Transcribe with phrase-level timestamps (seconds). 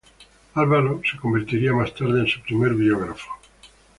[0.55, 3.29] Álvaro se convertiría más tarde en su primer biógrafo.